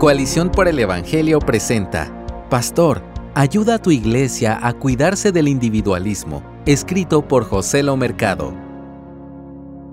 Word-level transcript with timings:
Coalición 0.00 0.50
por 0.50 0.66
el 0.66 0.78
Evangelio 0.78 1.40
presenta 1.40 2.24
Pastor, 2.48 3.02
ayuda 3.34 3.74
a 3.74 3.82
tu 3.82 3.90
iglesia 3.90 4.58
a 4.66 4.72
cuidarse 4.72 5.30
del 5.30 5.46
individualismo, 5.46 6.42
escrito 6.64 7.28
por 7.28 7.44
José 7.44 7.82
Lo 7.82 7.98
Mercado. 7.98 8.54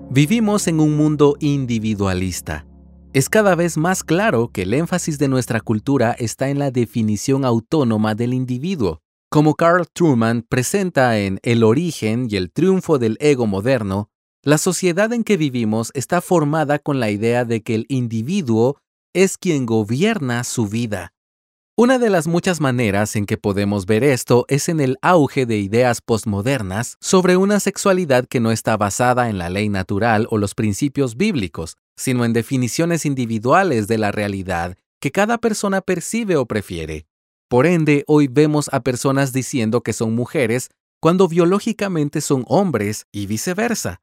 Vivimos 0.08 0.66
en 0.66 0.80
un 0.80 0.96
mundo 0.96 1.36
individualista. 1.40 2.66
Es 3.12 3.28
cada 3.28 3.54
vez 3.54 3.76
más 3.76 4.02
claro 4.02 4.48
que 4.50 4.62
el 4.62 4.72
énfasis 4.72 5.18
de 5.18 5.28
nuestra 5.28 5.60
cultura 5.60 6.12
está 6.12 6.48
en 6.48 6.58
la 6.58 6.70
definición 6.70 7.44
autónoma 7.44 8.14
del 8.14 8.32
individuo. 8.32 9.02
Como 9.28 9.56
Carl 9.56 9.86
Truman 9.92 10.40
presenta 10.40 11.18
en 11.18 11.38
El 11.42 11.62
origen 11.62 12.28
y 12.30 12.36
el 12.36 12.50
triunfo 12.50 12.98
del 12.98 13.18
ego 13.20 13.46
moderno, 13.46 14.08
la 14.42 14.56
sociedad 14.56 15.12
en 15.12 15.22
que 15.22 15.36
vivimos 15.36 15.90
está 15.92 16.22
formada 16.22 16.78
con 16.78 16.98
la 16.98 17.10
idea 17.10 17.44
de 17.44 17.62
que 17.62 17.74
el 17.74 17.84
individuo 17.90 18.78
es 19.14 19.38
quien 19.38 19.66
gobierna 19.66 20.44
su 20.44 20.68
vida. 20.68 21.12
Una 21.76 21.98
de 21.98 22.10
las 22.10 22.26
muchas 22.26 22.60
maneras 22.60 23.14
en 23.14 23.24
que 23.24 23.36
podemos 23.36 23.86
ver 23.86 24.02
esto 24.02 24.44
es 24.48 24.68
en 24.68 24.80
el 24.80 24.98
auge 25.00 25.46
de 25.46 25.58
ideas 25.58 26.00
postmodernas 26.00 26.96
sobre 27.00 27.36
una 27.36 27.60
sexualidad 27.60 28.26
que 28.26 28.40
no 28.40 28.50
está 28.50 28.76
basada 28.76 29.30
en 29.30 29.38
la 29.38 29.48
ley 29.48 29.68
natural 29.68 30.26
o 30.30 30.38
los 30.38 30.54
principios 30.56 31.16
bíblicos, 31.16 31.76
sino 31.96 32.24
en 32.24 32.32
definiciones 32.32 33.06
individuales 33.06 33.86
de 33.86 33.98
la 33.98 34.10
realidad 34.10 34.76
que 35.00 35.12
cada 35.12 35.38
persona 35.38 35.80
percibe 35.80 36.36
o 36.36 36.46
prefiere. 36.46 37.06
Por 37.48 37.64
ende, 37.64 38.02
hoy 38.08 38.26
vemos 38.26 38.68
a 38.72 38.80
personas 38.80 39.32
diciendo 39.32 39.82
que 39.82 39.92
son 39.92 40.14
mujeres 40.14 40.70
cuando 41.00 41.28
biológicamente 41.28 42.20
son 42.20 42.44
hombres 42.48 43.06
y 43.12 43.26
viceversa. 43.26 44.00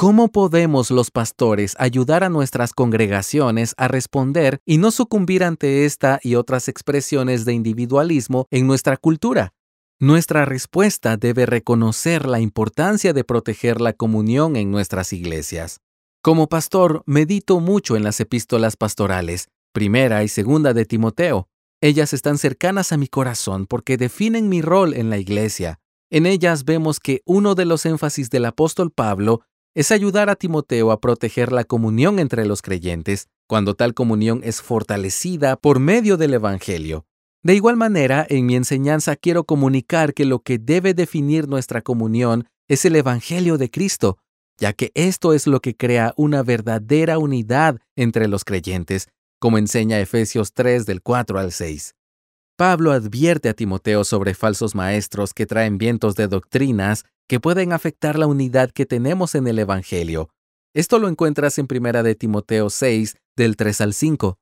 ¿Cómo 0.00 0.28
podemos 0.28 0.92
los 0.92 1.10
pastores 1.10 1.74
ayudar 1.76 2.22
a 2.22 2.28
nuestras 2.28 2.72
congregaciones 2.72 3.74
a 3.78 3.88
responder 3.88 4.60
y 4.64 4.78
no 4.78 4.92
sucumbir 4.92 5.42
ante 5.42 5.86
esta 5.86 6.20
y 6.22 6.36
otras 6.36 6.68
expresiones 6.68 7.44
de 7.44 7.54
individualismo 7.54 8.46
en 8.52 8.68
nuestra 8.68 8.96
cultura? 8.96 9.54
Nuestra 9.98 10.44
respuesta 10.44 11.16
debe 11.16 11.46
reconocer 11.46 12.26
la 12.26 12.38
importancia 12.38 13.12
de 13.12 13.24
proteger 13.24 13.80
la 13.80 13.92
comunión 13.92 14.54
en 14.54 14.70
nuestras 14.70 15.12
iglesias. 15.12 15.80
Como 16.22 16.48
pastor, 16.48 17.02
medito 17.04 17.58
mucho 17.58 17.96
en 17.96 18.04
las 18.04 18.20
epístolas 18.20 18.76
pastorales, 18.76 19.48
primera 19.72 20.22
y 20.22 20.28
segunda 20.28 20.74
de 20.74 20.84
Timoteo. 20.84 21.48
Ellas 21.80 22.12
están 22.12 22.38
cercanas 22.38 22.92
a 22.92 22.98
mi 22.98 23.08
corazón 23.08 23.66
porque 23.66 23.96
definen 23.96 24.48
mi 24.48 24.62
rol 24.62 24.94
en 24.94 25.10
la 25.10 25.18
iglesia. 25.18 25.80
En 26.10 26.24
ellas 26.24 26.64
vemos 26.64 27.00
que 27.00 27.20
uno 27.26 27.56
de 27.56 27.66
los 27.66 27.84
énfasis 27.84 28.30
del 28.30 28.44
apóstol 28.44 28.90
Pablo 28.90 29.42
es 29.74 29.90
ayudar 29.92 30.30
a 30.30 30.36
Timoteo 30.36 30.90
a 30.90 31.00
proteger 31.00 31.52
la 31.52 31.64
comunión 31.64 32.18
entre 32.18 32.46
los 32.46 32.62
creyentes, 32.62 33.28
cuando 33.46 33.74
tal 33.74 33.94
comunión 33.94 34.40
es 34.44 34.60
fortalecida 34.60 35.56
por 35.56 35.78
medio 35.78 36.16
del 36.16 36.34
Evangelio. 36.34 37.06
De 37.42 37.54
igual 37.54 37.76
manera, 37.76 38.26
en 38.28 38.46
mi 38.46 38.56
enseñanza 38.56 39.16
quiero 39.16 39.44
comunicar 39.44 40.12
que 40.14 40.24
lo 40.24 40.40
que 40.40 40.58
debe 40.58 40.94
definir 40.94 41.48
nuestra 41.48 41.82
comunión 41.82 42.48
es 42.68 42.84
el 42.84 42.96
Evangelio 42.96 43.56
de 43.56 43.70
Cristo, 43.70 44.18
ya 44.58 44.72
que 44.72 44.90
esto 44.94 45.32
es 45.32 45.46
lo 45.46 45.60
que 45.60 45.76
crea 45.76 46.12
una 46.16 46.42
verdadera 46.42 47.18
unidad 47.18 47.78
entre 47.96 48.28
los 48.28 48.44
creyentes, 48.44 49.08
como 49.40 49.58
enseña 49.58 50.00
Efesios 50.00 50.52
3 50.52 50.84
del 50.84 51.00
4 51.00 51.38
al 51.38 51.52
6. 51.52 51.94
Pablo 52.56 52.90
advierte 52.90 53.48
a 53.48 53.54
Timoteo 53.54 54.02
sobre 54.02 54.34
falsos 54.34 54.74
maestros 54.74 55.32
que 55.32 55.46
traen 55.46 55.78
vientos 55.78 56.16
de 56.16 56.26
doctrinas 56.26 57.04
que 57.28 57.40
pueden 57.40 57.72
afectar 57.72 58.18
la 58.18 58.26
unidad 58.26 58.70
que 58.70 58.86
tenemos 58.86 59.34
en 59.34 59.46
el 59.46 59.58
Evangelio. 59.58 60.30
Esto 60.74 60.98
lo 60.98 61.08
encuentras 61.08 61.58
en 61.58 61.68
1 61.70 62.02
de 62.02 62.14
Timoteo 62.14 62.70
6, 62.70 63.16
del 63.36 63.56
3 63.56 63.80
al 63.82 63.94
5. 63.94 64.38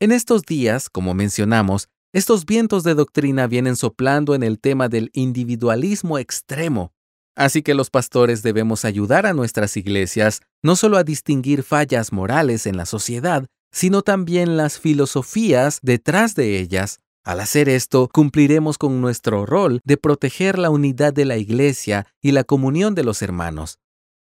En 0.00 0.12
estos 0.12 0.42
días, 0.42 0.90
como 0.90 1.14
mencionamos, 1.14 1.88
estos 2.12 2.44
vientos 2.44 2.84
de 2.84 2.94
doctrina 2.94 3.46
vienen 3.46 3.76
soplando 3.76 4.34
en 4.34 4.42
el 4.42 4.60
tema 4.60 4.88
del 4.88 5.10
individualismo 5.14 6.18
extremo. 6.18 6.92
Así 7.34 7.62
que 7.62 7.74
los 7.74 7.90
pastores 7.90 8.42
debemos 8.42 8.84
ayudar 8.84 9.26
a 9.26 9.34
nuestras 9.34 9.76
iglesias 9.76 10.40
no 10.62 10.76
solo 10.76 10.96
a 10.96 11.04
distinguir 11.04 11.62
fallas 11.62 12.12
morales 12.12 12.66
en 12.66 12.76
la 12.76 12.86
sociedad, 12.86 13.46
sino 13.70 14.02
también 14.02 14.56
las 14.56 14.78
filosofías 14.78 15.78
detrás 15.82 16.34
de 16.34 16.58
ellas 16.58 17.00
al 17.26 17.40
hacer 17.40 17.68
esto, 17.68 18.08
cumpliremos 18.08 18.78
con 18.78 19.00
nuestro 19.00 19.46
rol 19.46 19.80
de 19.82 19.96
proteger 19.96 20.60
la 20.60 20.70
unidad 20.70 21.12
de 21.12 21.24
la 21.24 21.36
Iglesia 21.36 22.06
y 22.22 22.30
la 22.30 22.44
comunión 22.44 22.94
de 22.94 23.02
los 23.02 23.20
hermanos. 23.20 23.80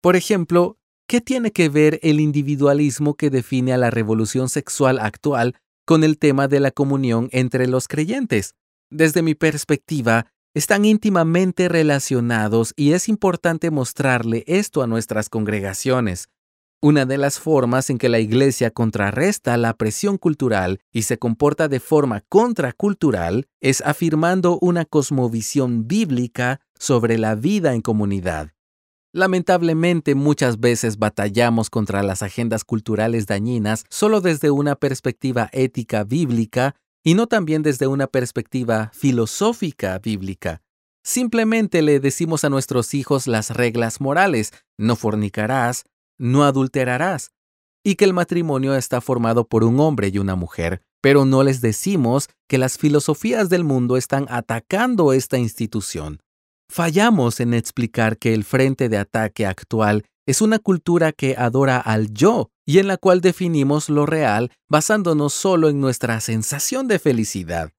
Por 0.00 0.16
ejemplo, 0.16 0.76
¿qué 1.06 1.20
tiene 1.20 1.52
que 1.52 1.68
ver 1.68 2.00
el 2.02 2.18
individualismo 2.18 3.14
que 3.14 3.30
define 3.30 3.72
a 3.72 3.78
la 3.78 3.90
revolución 3.90 4.48
sexual 4.48 4.98
actual 4.98 5.54
con 5.86 6.02
el 6.02 6.18
tema 6.18 6.48
de 6.48 6.58
la 6.58 6.72
comunión 6.72 7.28
entre 7.30 7.68
los 7.68 7.86
creyentes? 7.86 8.56
Desde 8.90 9.22
mi 9.22 9.36
perspectiva, 9.36 10.26
están 10.52 10.84
íntimamente 10.84 11.68
relacionados 11.68 12.72
y 12.74 12.94
es 12.94 13.08
importante 13.08 13.70
mostrarle 13.70 14.42
esto 14.48 14.82
a 14.82 14.88
nuestras 14.88 15.28
congregaciones, 15.28 16.28
una 16.82 17.04
de 17.04 17.18
las 17.18 17.38
formas 17.38 17.90
en 17.90 17.98
que 17.98 18.08
la 18.08 18.20
Iglesia 18.20 18.70
contrarresta 18.70 19.56
la 19.56 19.74
presión 19.74 20.16
cultural 20.16 20.80
y 20.92 21.02
se 21.02 21.18
comporta 21.18 21.68
de 21.68 21.78
forma 21.78 22.22
contracultural 22.28 23.48
es 23.60 23.82
afirmando 23.82 24.58
una 24.60 24.86
cosmovisión 24.86 25.86
bíblica 25.86 26.60
sobre 26.78 27.18
la 27.18 27.34
vida 27.34 27.74
en 27.74 27.82
comunidad. 27.82 28.52
Lamentablemente 29.12 30.14
muchas 30.14 30.60
veces 30.60 30.98
batallamos 30.98 31.68
contra 31.68 32.02
las 32.02 32.22
agendas 32.22 32.64
culturales 32.64 33.26
dañinas 33.26 33.84
solo 33.90 34.20
desde 34.20 34.50
una 34.50 34.76
perspectiva 34.76 35.50
ética 35.52 36.04
bíblica 36.04 36.76
y 37.02 37.14
no 37.14 37.26
también 37.26 37.62
desde 37.62 37.88
una 37.88 38.06
perspectiva 38.06 38.90
filosófica 38.94 39.98
bíblica. 39.98 40.62
Simplemente 41.02 41.82
le 41.82 41.98
decimos 41.98 42.44
a 42.44 42.50
nuestros 42.50 42.94
hijos 42.94 43.26
las 43.26 43.50
reglas 43.50 44.00
morales, 44.00 44.52
no 44.78 44.96
fornicarás, 44.96 45.84
no 46.20 46.44
adulterarás, 46.44 47.32
y 47.82 47.94
que 47.96 48.04
el 48.04 48.12
matrimonio 48.12 48.76
está 48.76 49.00
formado 49.00 49.48
por 49.48 49.64
un 49.64 49.80
hombre 49.80 50.10
y 50.12 50.18
una 50.18 50.36
mujer, 50.36 50.82
pero 51.00 51.24
no 51.24 51.42
les 51.42 51.62
decimos 51.62 52.28
que 52.46 52.58
las 52.58 52.76
filosofías 52.76 53.48
del 53.48 53.64
mundo 53.64 53.96
están 53.96 54.26
atacando 54.28 55.14
esta 55.14 55.38
institución. 55.38 56.20
Fallamos 56.70 57.40
en 57.40 57.54
explicar 57.54 58.18
que 58.18 58.34
el 58.34 58.44
frente 58.44 58.88
de 58.88 58.98
ataque 58.98 59.46
actual 59.46 60.04
es 60.26 60.42
una 60.42 60.58
cultura 60.58 61.12
que 61.12 61.34
adora 61.36 61.78
al 61.78 62.12
yo 62.12 62.50
y 62.66 62.78
en 62.78 62.86
la 62.86 62.98
cual 62.98 63.20
definimos 63.22 63.88
lo 63.88 64.06
real 64.06 64.52
basándonos 64.68 65.32
solo 65.32 65.68
en 65.70 65.80
nuestra 65.80 66.20
sensación 66.20 66.86
de 66.86 66.98
felicidad. 66.98 67.72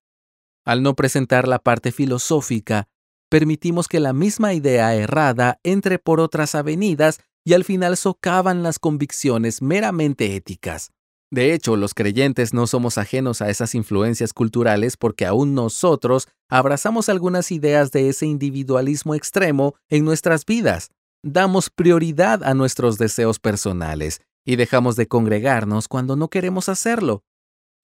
Al 0.66 0.84
no 0.84 0.96
presentar 0.96 1.47
la 1.47 1.59
parte 1.59 1.91
filosófica, 1.91 2.88
permitimos 3.30 3.88
que 3.88 4.01
la 4.01 4.13
misma 4.13 4.53
idea 4.53 4.94
errada 4.96 5.59
entre 5.63 5.97
por 5.97 6.19
otras 6.19 6.56
avenidas 6.56 7.22
y 7.44 7.53
al 7.53 7.63
final 7.63 7.97
socavan 7.97 8.63
las 8.63 8.79
convicciones 8.79 9.62
meramente 9.62 10.35
éticas. 10.35 10.91
De 11.34 11.53
hecho, 11.53 11.78
los 11.78 11.94
creyentes 11.94 12.53
no 12.53 12.68
somos 12.68 12.97
ajenos 12.97 13.41
a 13.41 13.50
esas 13.50 13.74
influencias 13.74 14.34
culturales 14.34 14.97
porque 14.97 15.25
aún 15.25 15.56
nosotros 15.56 16.28
abrazamos 16.50 17.07
algunas 17.07 17.51
ideas 17.53 17.91
de 17.91 18.09
ese 18.09 18.25
individualismo 18.25 19.16
extremo 19.16 19.75
en 19.90 20.03
nuestras 20.03 20.46
vidas. 20.46 20.90
Damos 21.24 21.69
prioridad 21.69 22.44
a 22.44 22.53
nuestros 22.53 22.97
deseos 22.97 23.40
personales 23.40 24.19
y 24.46 24.57
dejamos 24.57 24.97
de 24.97 25.07
congregarnos 25.07 25.88
cuando 25.88 26.18
no 26.18 26.28
queremos 26.28 26.68
hacerlo. 26.68 27.24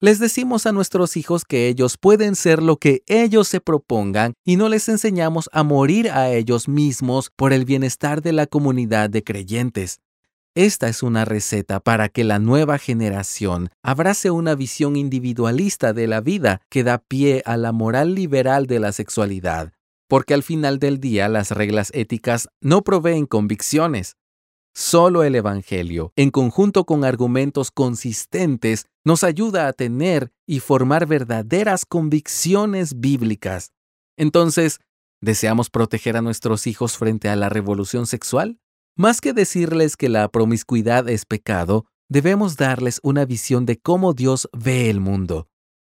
Les 0.00 0.20
decimos 0.20 0.64
a 0.66 0.70
nuestros 0.70 1.16
hijos 1.16 1.44
que 1.44 1.66
ellos 1.66 1.96
pueden 1.98 2.36
ser 2.36 2.62
lo 2.62 2.76
que 2.76 3.02
ellos 3.08 3.48
se 3.48 3.60
propongan 3.60 4.34
y 4.44 4.54
no 4.54 4.68
les 4.68 4.88
enseñamos 4.88 5.50
a 5.52 5.64
morir 5.64 6.08
a 6.10 6.30
ellos 6.30 6.68
mismos 6.68 7.32
por 7.34 7.52
el 7.52 7.64
bienestar 7.64 8.22
de 8.22 8.32
la 8.32 8.46
comunidad 8.46 9.10
de 9.10 9.24
creyentes. 9.24 9.98
Esta 10.54 10.88
es 10.88 11.02
una 11.02 11.24
receta 11.24 11.80
para 11.80 12.08
que 12.08 12.22
la 12.22 12.38
nueva 12.38 12.78
generación 12.78 13.70
abrace 13.82 14.30
una 14.30 14.54
visión 14.54 14.94
individualista 14.94 15.92
de 15.92 16.06
la 16.06 16.20
vida 16.20 16.60
que 16.70 16.84
da 16.84 16.98
pie 16.98 17.42
a 17.44 17.56
la 17.56 17.72
moral 17.72 18.14
liberal 18.14 18.68
de 18.68 18.78
la 18.78 18.92
sexualidad, 18.92 19.72
porque 20.06 20.32
al 20.32 20.44
final 20.44 20.78
del 20.78 21.00
día 21.00 21.28
las 21.28 21.50
reglas 21.50 21.90
éticas 21.92 22.48
no 22.60 22.82
proveen 22.82 23.26
convicciones, 23.26 24.14
Solo 24.74 25.24
el 25.24 25.34
Evangelio, 25.34 26.12
en 26.16 26.30
conjunto 26.30 26.84
con 26.84 27.04
argumentos 27.04 27.70
consistentes, 27.70 28.86
nos 29.04 29.24
ayuda 29.24 29.66
a 29.66 29.72
tener 29.72 30.30
y 30.46 30.60
formar 30.60 31.06
verdaderas 31.06 31.84
convicciones 31.84 33.00
bíblicas. 33.00 33.72
Entonces, 34.16 34.80
¿deseamos 35.20 35.70
proteger 35.70 36.16
a 36.16 36.22
nuestros 36.22 36.66
hijos 36.66 36.96
frente 36.96 37.28
a 37.28 37.36
la 37.36 37.48
revolución 37.48 38.06
sexual? 38.06 38.60
Más 38.96 39.20
que 39.20 39.32
decirles 39.32 39.96
que 39.96 40.08
la 40.08 40.28
promiscuidad 40.28 41.08
es 41.08 41.24
pecado, 41.24 41.86
debemos 42.08 42.56
darles 42.56 43.00
una 43.02 43.24
visión 43.24 43.66
de 43.66 43.78
cómo 43.78 44.12
Dios 44.12 44.48
ve 44.52 44.90
el 44.90 45.00
mundo. 45.00 45.48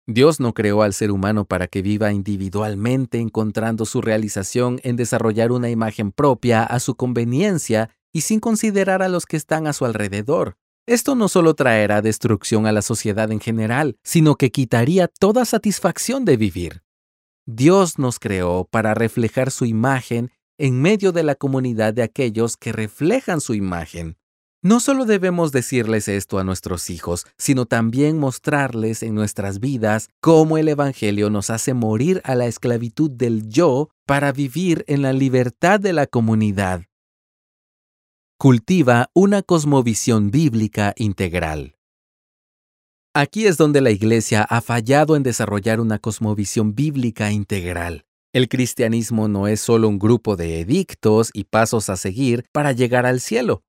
Dios 0.06 0.38
no 0.38 0.52
creó 0.52 0.82
al 0.82 0.92
ser 0.92 1.10
humano 1.10 1.46
para 1.46 1.66
que 1.66 1.80
viva 1.80 2.12
individualmente 2.12 3.18
encontrando 3.18 3.86
su 3.86 4.02
realización 4.02 4.78
en 4.82 4.96
desarrollar 4.96 5.50
una 5.50 5.70
imagen 5.70 6.12
propia 6.12 6.62
a 6.62 6.78
su 6.78 6.94
conveniencia 6.94 7.90
y 8.14 8.22
sin 8.22 8.40
considerar 8.40 9.02
a 9.02 9.08
los 9.08 9.26
que 9.26 9.36
están 9.36 9.66
a 9.66 9.74
su 9.74 9.84
alrededor. 9.84 10.56
Esto 10.86 11.14
no 11.14 11.28
solo 11.28 11.54
traerá 11.54 12.00
destrucción 12.00 12.66
a 12.66 12.72
la 12.72 12.80
sociedad 12.80 13.32
en 13.32 13.40
general, 13.40 13.96
sino 14.02 14.36
que 14.36 14.50
quitaría 14.50 15.08
toda 15.08 15.44
satisfacción 15.44 16.24
de 16.24 16.36
vivir. 16.36 16.82
Dios 17.44 17.98
nos 17.98 18.18
creó 18.18 18.68
para 18.70 18.94
reflejar 18.94 19.50
su 19.50 19.64
imagen 19.64 20.30
en 20.58 20.80
medio 20.80 21.10
de 21.10 21.24
la 21.24 21.34
comunidad 21.34 21.92
de 21.92 22.02
aquellos 22.02 22.56
que 22.56 22.72
reflejan 22.72 23.40
su 23.40 23.54
imagen. 23.54 24.16
No 24.62 24.80
solo 24.80 25.04
debemos 25.04 25.52
decirles 25.52 26.08
esto 26.08 26.38
a 26.38 26.44
nuestros 26.44 26.88
hijos, 26.88 27.26
sino 27.36 27.66
también 27.66 28.18
mostrarles 28.18 29.02
en 29.02 29.14
nuestras 29.14 29.58
vidas 29.60 30.08
cómo 30.20 30.56
el 30.56 30.68
Evangelio 30.68 31.28
nos 31.28 31.50
hace 31.50 31.74
morir 31.74 32.22
a 32.24 32.34
la 32.34 32.46
esclavitud 32.46 33.10
del 33.10 33.48
yo 33.48 33.90
para 34.06 34.32
vivir 34.32 34.84
en 34.86 35.02
la 35.02 35.12
libertad 35.12 35.80
de 35.80 35.92
la 35.92 36.06
comunidad. 36.06 36.84
Cultiva 38.44 39.08
una 39.14 39.40
cosmovisión 39.40 40.30
bíblica 40.30 40.92
integral. 40.98 41.76
Aquí 43.14 43.46
es 43.46 43.56
donde 43.56 43.80
la 43.80 43.90
Iglesia 43.90 44.42
ha 44.42 44.60
fallado 44.60 45.16
en 45.16 45.22
desarrollar 45.22 45.80
una 45.80 45.98
cosmovisión 45.98 46.74
bíblica 46.74 47.32
integral. 47.32 48.04
El 48.34 48.50
cristianismo 48.50 49.28
no 49.28 49.48
es 49.48 49.60
solo 49.60 49.88
un 49.88 49.98
grupo 49.98 50.36
de 50.36 50.60
edictos 50.60 51.30
y 51.32 51.44
pasos 51.44 51.88
a 51.88 51.96
seguir 51.96 52.44
para 52.52 52.72
llegar 52.72 53.06
al 53.06 53.22
cielo. 53.22 53.62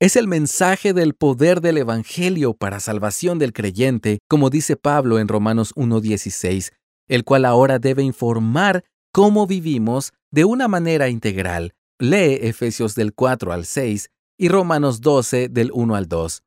Es 0.00 0.16
el 0.16 0.28
mensaje 0.28 0.94
del 0.94 1.12
poder 1.12 1.60
del 1.60 1.76
Evangelio 1.76 2.54
para 2.54 2.80
salvación 2.80 3.38
del 3.38 3.52
creyente, 3.52 4.20
como 4.30 4.48
dice 4.48 4.76
Pablo 4.76 5.18
en 5.18 5.28
Romanos 5.28 5.74
1.16, 5.74 6.72
el 7.06 7.24
cual 7.24 7.44
ahora 7.44 7.78
debe 7.78 8.02
informar 8.02 8.82
cómo 9.12 9.46
vivimos 9.46 10.14
de 10.30 10.46
una 10.46 10.68
manera 10.68 11.10
integral. 11.10 11.74
Lee 11.98 12.38
Efesios 12.40 12.94
del 12.94 13.12
4 13.12 13.52
al 13.52 13.66
6 13.66 14.08
y 14.38 14.48
Romanos 14.48 15.00
12 15.00 15.48
del 15.48 15.70
1 15.72 15.94
al 15.94 16.08
2. 16.08 16.42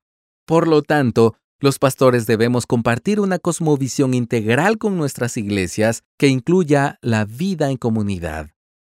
Por 0.45 0.67
lo 0.67 0.81
tanto, 0.81 1.35
los 1.59 1.79
pastores 1.79 2.27
debemos 2.27 2.65
compartir 2.65 3.19
una 3.19 3.39
cosmovisión 3.39 4.13
integral 4.13 4.77
con 4.77 4.97
nuestras 4.97 5.37
iglesias 5.37 6.03
que 6.17 6.27
incluya 6.27 6.99
la 7.01 7.25
vida 7.25 7.71
en 7.71 7.77
comunidad. 7.77 8.49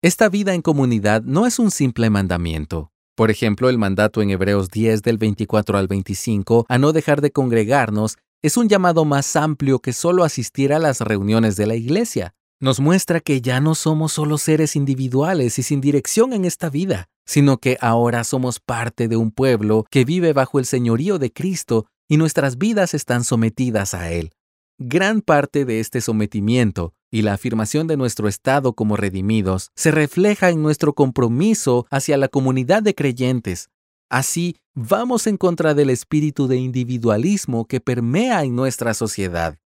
Esta 0.02 0.28
vida 0.28 0.54
en 0.54 0.62
comunidad 0.62 1.22
no 1.22 1.46
es 1.46 1.58
un 1.58 1.70
simple 1.70 2.10
mandamiento. 2.10 2.92
Por 3.16 3.30
ejemplo, 3.30 3.68
el 3.68 3.78
mandato 3.78 4.22
en 4.22 4.30
Hebreos 4.30 4.68
10 4.70 5.02
del 5.02 5.18
24 5.18 5.76
al 5.78 5.88
25 5.88 6.66
a 6.68 6.78
no 6.78 6.92
dejar 6.92 7.20
de 7.20 7.32
congregarnos 7.32 8.16
es 8.42 8.56
un 8.56 8.68
llamado 8.68 9.04
más 9.04 9.34
amplio 9.34 9.80
que 9.80 9.92
solo 9.92 10.22
asistir 10.22 10.72
a 10.72 10.78
las 10.78 11.00
reuniones 11.00 11.56
de 11.56 11.66
la 11.66 11.74
iglesia. 11.74 12.34
Nos 12.60 12.80
muestra 12.80 13.20
que 13.20 13.40
ya 13.40 13.60
no 13.60 13.76
somos 13.76 14.12
solo 14.12 14.36
seres 14.36 14.74
individuales 14.74 15.60
y 15.60 15.62
sin 15.62 15.80
dirección 15.80 16.32
en 16.32 16.44
esta 16.44 16.70
vida, 16.70 17.08
sino 17.24 17.58
que 17.58 17.78
ahora 17.80 18.24
somos 18.24 18.58
parte 18.58 19.06
de 19.06 19.16
un 19.16 19.30
pueblo 19.30 19.86
que 19.92 20.04
vive 20.04 20.32
bajo 20.32 20.58
el 20.58 20.64
señorío 20.64 21.20
de 21.20 21.32
Cristo 21.32 21.86
y 22.08 22.16
nuestras 22.16 22.58
vidas 22.58 22.94
están 22.94 23.22
sometidas 23.22 23.94
a 23.94 24.10
Él. 24.10 24.32
Gran 24.76 25.20
parte 25.20 25.64
de 25.64 25.78
este 25.78 26.00
sometimiento 26.00 26.94
y 27.12 27.22
la 27.22 27.34
afirmación 27.34 27.86
de 27.86 27.96
nuestro 27.96 28.26
estado 28.26 28.72
como 28.72 28.96
redimidos 28.96 29.70
se 29.76 29.92
refleja 29.92 30.50
en 30.50 30.60
nuestro 30.60 30.94
compromiso 30.94 31.86
hacia 31.90 32.16
la 32.16 32.26
comunidad 32.26 32.82
de 32.82 32.96
creyentes. 32.96 33.70
Así, 34.10 34.56
vamos 34.74 35.28
en 35.28 35.36
contra 35.36 35.74
del 35.74 35.90
espíritu 35.90 36.48
de 36.48 36.56
individualismo 36.56 37.66
que 37.66 37.80
permea 37.80 38.42
en 38.42 38.56
nuestra 38.56 38.94
sociedad. 38.94 39.58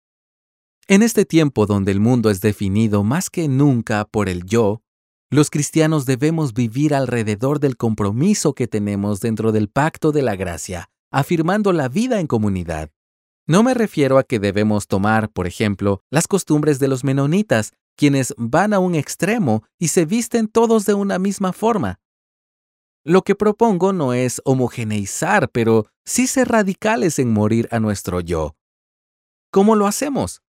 En 0.93 1.03
este 1.03 1.25
tiempo 1.25 1.65
donde 1.65 1.91
el 1.91 2.01
mundo 2.01 2.29
es 2.29 2.43
definido 2.43 3.03
más 3.03 3.31
que 3.31 3.49
nunca 3.49 4.05
por 4.05 4.29
el 4.29 4.45
yo, 4.45 4.83
los 5.31 5.49
cristianos 5.49 6.05
debemos 6.05 6.53
vivir 6.53 6.95
alrededor 6.95 7.61
del 7.61 7.79
compromiso 7.79 8.53
que 8.53 8.69
tenemos 8.69 9.21
dentro 9.21 9.53
del 9.53 9.71
pacto 9.71 10.13
de 10.13 10.21
la 10.21 10.37
gracia, 10.37 10.91
afirmando 11.11 11.73
la 11.73 11.89
vida 11.89 12.21
en 12.21 12.27
comunidad. 12.27 12.91
No 13.47 13.63
me 13.63 13.73
refiero 13.73 14.19
a 14.19 14.23
que 14.23 14.39
debemos 14.39 14.87
tomar, 14.87 15.33
por 15.33 15.47
ejemplo, 15.47 16.03
las 16.11 16.29
costumbres 16.29 16.79
de 16.79 16.89
los 16.89 17.05
menonitas, 17.05 17.73
quienes 17.97 18.35
van 18.37 18.75
a 18.75 18.79
un 18.79 18.95
extremo 18.95 19.65
y 19.79 19.89
se 19.89 20.05
visten 20.05 20.47
todos 20.47 20.85
de 20.85 20.93
una 20.93 21.19
misma 21.19 21.55
forma. 21.55 22.01
Lo 23.03 23.23
que 23.23 23.35
propongo 23.35 23.95
no 23.95 24.13
es 24.13 24.43
homogeneizar, 24.45 25.49
pero 25.53 25.87
sí 26.05 26.27
ser 26.27 26.49
radicales 26.49 27.19
en 27.19 27.33
morir 27.33 27.67
a 27.71 27.81
nuestro 27.81 28.21
yo. 28.21 28.57
¿Cómo 29.51 29.75
lo 29.75 29.87
hacemos? 29.87 30.43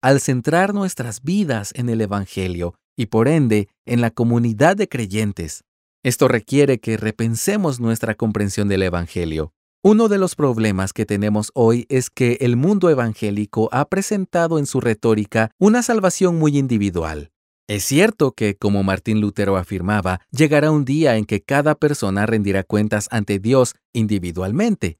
Al 0.00 0.20
centrar 0.20 0.74
nuestras 0.74 1.24
vidas 1.24 1.72
en 1.74 1.88
el 1.88 2.00
Evangelio 2.00 2.76
y 2.96 3.06
por 3.06 3.26
ende 3.26 3.68
en 3.84 4.00
la 4.00 4.12
comunidad 4.12 4.76
de 4.76 4.88
creyentes. 4.88 5.64
Esto 6.04 6.28
requiere 6.28 6.78
que 6.78 6.96
repensemos 6.96 7.80
nuestra 7.80 8.14
comprensión 8.14 8.68
del 8.68 8.84
Evangelio. 8.84 9.52
Uno 9.82 10.06
de 10.06 10.18
los 10.18 10.36
problemas 10.36 10.92
que 10.92 11.04
tenemos 11.04 11.50
hoy 11.52 11.84
es 11.88 12.10
que 12.10 12.38
el 12.40 12.56
mundo 12.56 12.90
evangélico 12.90 13.68
ha 13.72 13.86
presentado 13.86 14.60
en 14.60 14.66
su 14.66 14.80
retórica 14.80 15.50
una 15.58 15.82
salvación 15.82 16.38
muy 16.38 16.56
individual. 16.58 17.32
Es 17.66 17.82
cierto 17.82 18.30
que, 18.30 18.54
como 18.54 18.84
Martín 18.84 19.20
Lutero 19.20 19.56
afirmaba, 19.56 20.20
llegará 20.30 20.70
un 20.70 20.84
día 20.84 21.16
en 21.16 21.24
que 21.24 21.42
cada 21.42 21.74
persona 21.74 22.24
rendirá 22.24 22.62
cuentas 22.62 23.08
ante 23.10 23.40
Dios 23.40 23.74
individualmente. 23.92 24.98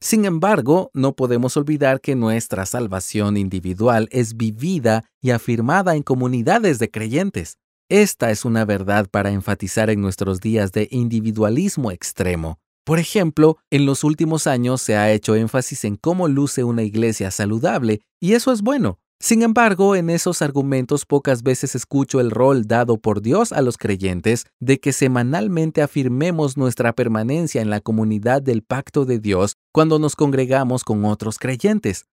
Sin 0.00 0.24
embargo, 0.24 0.90
no 0.94 1.14
podemos 1.14 1.56
olvidar 1.56 2.00
que 2.00 2.14
nuestra 2.14 2.66
salvación 2.66 3.36
individual 3.36 4.08
es 4.12 4.36
vivida 4.36 5.04
y 5.20 5.30
afirmada 5.30 5.96
en 5.96 6.04
comunidades 6.04 6.78
de 6.78 6.88
creyentes. 6.90 7.58
Esta 7.90 8.30
es 8.30 8.44
una 8.44 8.64
verdad 8.64 9.08
para 9.10 9.30
enfatizar 9.30 9.90
en 9.90 10.00
nuestros 10.00 10.40
días 10.40 10.70
de 10.72 10.86
individualismo 10.92 11.90
extremo. 11.90 12.58
Por 12.84 12.98
ejemplo, 12.98 13.58
en 13.70 13.86
los 13.86 14.04
últimos 14.04 14.46
años 14.46 14.80
se 14.82 14.96
ha 14.96 15.10
hecho 15.10 15.34
énfasis 15.34 15.84
en 15.84 15.96
cómo 15.96 16.28
luce 16.28 16.64
una 16.64 16.84
iglesia 16.84 17.30
saludable, 17.30 18.00
y 18.20 18.34
eso 18.34 18.52
es 18.52 18.62
bueno. 18.62 18.98
Sin 19.20 19.42
embargo, 19.42 19.96
en 19.96 20.10
esos 20.10 20.42
argumentos 20.42 21.04
pocas 21.04 21.42
veces 21.42 21.74
escucho 21.74 22.20
el 22.20 22.30
rol 22.30 22.66
dado 22.66 22.98
por 22.98 23.20
Dios 23.20 23.52
a 23.52 23.62
los 23.62 23.76
creyentes 23.76 24.46
de 24.60 24.78
que 24.78 24.92
semanalmente 24.92 25.82
afirmemos 25.82 26.56
nuestra 26.56 26.92
permanencia 26.92 27.60
en 27.60 27.68
la 27.68 27.80
comunidad 27.80 28.42
del 28.42 28.62
pacto 28.62 29.04
de 29.04 29.18
Dios 29.18 29.54
cuando 29.72 29.98
nos 29.98 30.14
congregamos 30.14 30.84
con 30.84 31.04
otros 31.04 31.38
creyentes. 31.38 32.06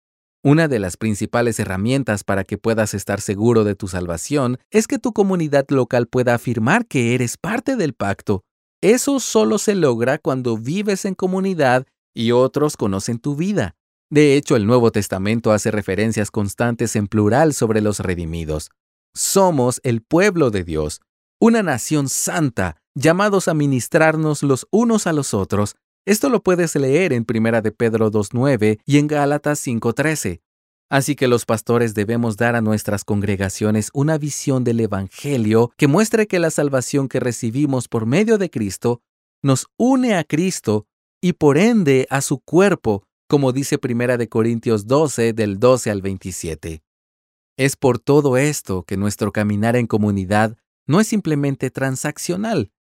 Una 0.43 0.67
de 0.67 0.79
las 0.79 0.97
principales 0.97 1.59
herramientas 1.59 2.23
para 2.23 2.43
que 2.43 2.57
puedas 2.57 2.93
estar 2.93 3.21
seguro 3.21 3.63
de 3.63 3.75
tu 3.75 3.87
salvación 3.87 4.57
es 4.71 4.87
que 4.87 4.99
tu 4.99 5.13
comunidad 5.13 5.65
local 5.69 6.07
pueda 6.07 6.33
afirmar 6.33 6.87
que 6.87 7.13
eres 7.13 7.37
parte 7.37 7.75
del 7.75 7.93
pacto 7.93 8.43
eso 8.85 9.19
solo 9.19 9.57
se 9.57 9.73
logra 9.73 10.19
cuando 10.19 10.57
vives 10.57 11.05
en 11.05 11.15
comunidad 11.15 11.87
y 12.13 12.33
otros 12.33 12.77
conocen 12.77 13.17
tu 13.17 13.35
vida. 13.35 13.75
De 14.09 14.35
hecho, 14.35 14.55
el 14.55 14.67
Nuevo 14.67 14.91
Testamento 14.91 15.51
hace 15.51 15.71
referencias 15.71 16.29
constantes 16.31 16.95
en 16.95 17.07
plural 17.07 17.53
sobre 17.53 17.81
los 17.81 17.99
redimidos. 17.99 18.69
Somos 19.13 19.79
el 19.83 20.01
pueblo 20.01 20.51
de 20.51 20.63
Dios, 20.63 21.01
una 21.39 21.63
nación 21.63 22.07
santa, 22.09 22.77
llamados 22.93 23.47
a 23.47 23.53
ministrarnos 23.53 24.43
los 24.43 24.67
unos 24.71 25.07
a 25.07 25.13
los 25.13 25.33
otros. 25.33 25.75
Esto 26.05 26.29
lo 26.29 26.43
puedes 26.43 26.75
leer 26.75 27.13
en 27.13 27.25
1 27.27 27.61
de 27.61 27.71
Pedro 27.71 28.11
2.9 28.11 28.79
y 28.85 28.97
en 28.99 29.07
Gálatas 29.07 29.65
5.13. 29.65 30.41
Así 30.89 31.15
que 31.15 31.27
los 31.27 31.45
pastores 31.45 31.95
debemos 31.95 32.37
dar 32.37 32.55
a 32.55 32.61
nuestras 32.61 33.03
congregaciones 33.03 33.89
una 33.93 34.19
visión 34.19 34.63
del 34.63 34.79
Evangelio 34.79 35.71
que 35.77 35.87
muestre 35.87 36.27
que 36.27 36.37
la 36.37 36.51
salvación 36.51 37.07
que 37.09 37.19
recibimos 37.19 37.87
por 37.87 38.05
medio 38.05 38.37
de 38.37 38.51
Cristo 38.51 39.01
nos 39.41 39.67
une 39.77 40.15
a 40.15 40.23
Cristo 40.23 40.85
y 41.21 41.33
por 41.33 41.57
ende 41.57 42.05
a 42.11 42.21
su 42.21 42.39
cuerpo, 42.39 43.07
como 43.27 43.51
dice 43.51 43.79
1 43.81 44.17
de 44.17 44.29
Corintios 44.29 44.87
12 44.87 45.33
del 45.33 45.59
12 45.59 45.91
al 45.91 46.01
27. 46.01 46.83
Es 47.57 47.75
por 47.75 47.99
todo 47.99 48.37
esto 48.37 48.83
que 48.83 48.97
nuestro 48.97 49.31
caminar 49.31 49.75
en 49.75 49.87
comunidad 49.87 50.57
no 50.87 50.99
es 50.99 51.07
simplemente 51.07 51.71
transaccional, 51.71 52.71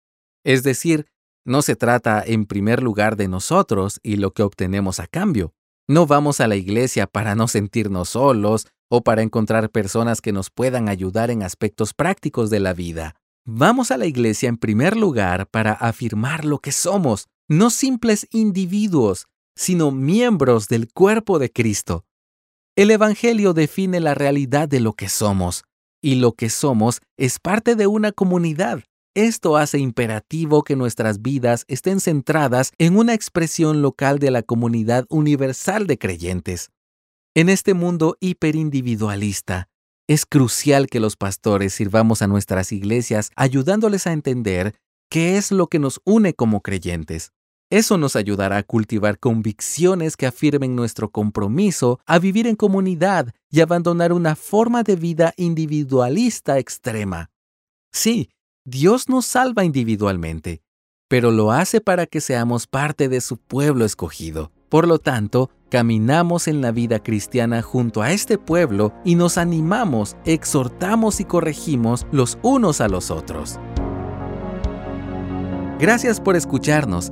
es 0.43 0.63
decir, 0.63 1.07
no 1.45 1.61
se 1.61 1.75
trata 1.75 2.23
en 2.25 2.45
primer 2.45 2.81
lugar 2.81 3.15
de 3.15 3.27
nosotros 3.27 3.99
y 4.03 4.17
lo 4.17 4.31
que 4.31 4.43
obtenemos 4.43 4.99
a 4.99 5.07
cambio. 5.07 5.53
No 5.87 6.07
vamos 6.07 6.39
a 6.39 6.47
la 6.47 6.55
iglesia 6.55 7.05
para 7.05 7.35
no 7.35 7.47
sentirnos 7.47 8.09
solos 8.09 8.67
o 8.89 9.03
para 9.03 9.21
encontrar 9.21 9.69
personas 9.69 10.21
que 10.21 10.31
nos 10.31 10.49
puedan 10.49 10.89
ayudar 10.89 11.29
en 11.29 11.43
aspectos 11.43 11.93
prácticos 11.93 12.49
de 12.49 12.59
la 12.59 12.73
vida. 12.73 13.15
Vamos 13.45 13.91
a 13.91 13.97
la 13.97 14.07
iglesia 14.07 14.49
en 14.49 14.57
primer 14.57 14.97
lugar 14.97 15.47
para 15.47 15.73
afirmar 15.73 16.45
lo 16.45 16.57
que 16.57 16.71
somos, 16.71 17.27
no 17.47 17.69
simples 17.69 18.27
individuos, 18.31 19.27
sino 19.55 19.91
miembros 19.91 20.67
del 20.67 20.91
cuerpo 20.91 21.39
de 21.39 21.51
Cristo. 21.51 22.05
El 22.75 22.91
Evangelio 22.91 23.53
define 23.53 23.99
la 23.99 24.13
realidad 24.13 24.67
de 24.67 24.79
lo 24.79 24.93
que 24.93 25.09
somos, 25.09 25.63
y 26.01 26.15
lo 26.15 26.33
que 26.33 26.49
somos 26.49 27.01
es 27.17 27.39
parte 27.39 27.75
de 27.75 27.87
una 27.87 28.11
comunidad. 28.11 28.83
Esto 29.15 29.55
hace 29.55 29.79
imperativo 29.79 30.63
que 30.63 30.75
nuestras 30.75 31.21
vidas 31.21 31.63
estén 31.69 32.01
centradas 32.01 32.73
en 32.77 32.97
una 32.97 33.13
expresión 33.13 33.81
local 33.81 34.19
de 34.19 34.29
la 34.29 34.43
comunidad 34.43 35.05
universal 35.09 35.87
de 35.87 35.97
creyentes. 35.97 36.69
En 37.33 37.47
este 37.47 37.73
mundo 37.73 38.17
hiperindividualista, 38.19 39.69
es 40.07 40.25
crucial 40.25 40.87
que 40.87 40.99
los 40.99 41.15
pastores 41.15 41.73
sirvamos 41.73 42.21
a 42.21 42.27
nuestras 42.27 42.71
iglesias 42.71 43.31
ayudándoles 43.35 44.05
a 44.05 44.13
entender 44.13 44.75
qué 45.09 45.37
es 45.37 45.51
lo 45.51 45.67
que 45.67 45.79
nos 45.79 45.99
une 46.03 46.33
como 46.33 46.61
creyentes. 46.61 47.31
Eso 47.71 47.97
nos 47.97 48.15
ayudará 48.15 48.57
a 48.57 48.63
cultivar 48.63 49.17
convicciones 49.17 50.15
que 50.15 50.27
afirmen 50.27 50.75
nuestro 50.75 51.09
compromiso 51.09 51.99
a 52.05 52.19
vivir 52.19 52.45
en 52.45 52.55
comunidad 52.55 53.33
y 53.49 53.61
abandonar 53.61 54.13
una 54.13 54.35
forma 54.35 54.83
de 54.83 54.95
vida 54.95 55.33
individualista 55.35 56.59
extrema. 56.59 57.31
Sí, 57.91 58.29
Dios 58.65 59.09
nos 59.09 59.25
salva 59.25 59.63
individualmente, 59.63 60.61
pero 61.07 61.31
lo 61.31 61.51
hace 61.51 61.81
para 61.81 62.05
que 62.05 62.21
seamos 62.21 62.67
parte 62.67 63.09
de 63.09 63.19
su 63.19 63.37
pueblo 63.37 63.83
escogido. 63.83 64.51
Por 64.69 64.87
lo 64.87 64.99
tanto, 64.99 65.49
caminamos 65.69 66.47
en 66.47 66.61
la 66.61 66.71
vida 66.71 67.01
cristiana 67.01 67.63
junto 67.63 68.03
a 68.03 68.11
este 68.11 68.37
pueblo 68.37 68.93
y 69.03 69.15
nos 69.15 69.37
animamos, 69.37 70.17
exhortamos 70.25 71.19
y 71.19 71.25
corregimos 71.25 72.05
los 72.11 72.37
unos 72.43 72.79
a 72.79 72.87
los 72.87 73.09
otros. 73.09 73.59
Gracias 75.79 76.21
por 76.21 76.35
escucharnos. 76.35 77.11